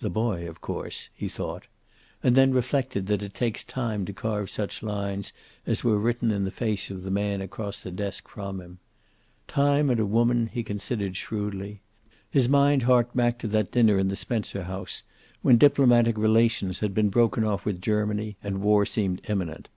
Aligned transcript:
"The 0.00 0.10
boy, 0.10 0.48
of 0.48 0.60
course," 0.60 1.08
he 1.14 1.28
thought. 1.28 1.68
And 2.20 2.34
then 2.34 2.50
reflected 2.52 3.06
that 3.06 3.22
it 3.22 3.32
takes 3.32 3.62
time 3.62 4.04
to 4.06 4.12
carve 4.12 4.50
such 4.50 4.82
lines 4.82 5.32
as 5.68 5.84
were 5.84 6.00
written 6.00 6.32
in 6.32 6.42
the 6.42 6.50
face 6.50 6.90
of 6.90 7.04
the 7.04 7.12
man 7.12 7.40
across 7.40 7.80
the 7.80 7.92
desk 7.92 8.26
from 8.28 8.60
him. 8.60 8.80
Time 9.46 9.88
and 9.88 10.00
a 10.00 10.04
woman, 10.04 10.48
he 10.52 10.64
considered 10.64 11.14
shrewdly. 11.16 11.80
His 12.28 12.48
mind 12.48 12.82
harked 12.82 13.16
back 13.16 13.38
to 13.38 13.46
that 13.46 13.70
dinner 13.70 14.00
in 14.00 14.08
the 14.08 14.16
Spencer 14.16 14.64
house 14.64 15.04
when 15.42 15.58
diplomatic 15.58 16.18
relations 16.18 16.80
had 16.80 16.92
been 16.92 17.08
broken 17.08 17.44
off 17.44 17.64
with. 17.64 17.80
Germany, 17.80 18.36
and 18.42 18.62
war 18.62 18.84
seemed 18.84 19.20
imminent. 19.28 19.68